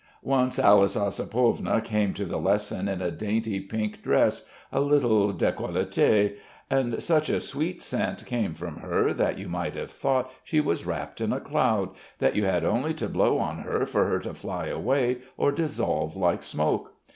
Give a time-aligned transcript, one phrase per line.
[0.23, 6.37] Once Alice Ossipovna came to the lesson in a dainty pink dress, a little décolleté,
[6.71, 10.87] and such a sweet scent came from her that you might have thought she was
[10.87, 14.33] wrapped in a cloud, that you had only to blow on her for her to
[14.33, 16.95] fly away or dissolve like smoke.